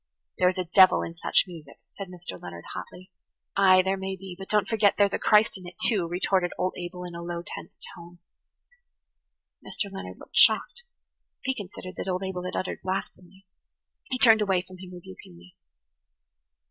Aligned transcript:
"There 0.39 0.47
is 0.47 0.57
a 0.57 0.63
devil 0.65 1.03
in 1.03 1.13
such 1.13 1.45
music," 1.45 1.79
said 1.89 2.07
Mr. 2.07 2.41
Leonard 2.41 2.63
hotly. 2.73 3.11
"Ay, 3.55 3.83
there 3.83 3.97
may 3.97 4.15
be, 4.15 4.35
but 4.35 4.49
don't 4.49 4.67
forget 4.67 4.93
that 4.93 4.97
there's 4.97 5.13
a 5.13 5.19
Christ 5.19 5.59
in 5.59 5.67
it, 5.67 5.75
too," 5.77 6.07
retorted 6.07 6.51
old 6.57 6.73
Abel 6.75 7.03
in 7.03 7.13
a 7.13 7.21
low 7.21 7.43
tense 7.45 7.79
tone. 7.95 8.17
Mr. 9.63 9.91
Leonard 9.93 10.17
looked 10.17 10.35
shocked; 10.35 10.85
he 11.43 11.53
considered 11.53 11.97
that 11.97 12.07
old 12.09 12.23
Abel 12.23 12.45
had 12.45 12.55
uttered 12.55 12.79
blasphemy. 12.81 13.45
He 14.09 14.17
turned 14.17 14.41
away 14.41 14.63
from 14.63 14.77
him 14.79 14.91
rebukingly. 14.91 15.55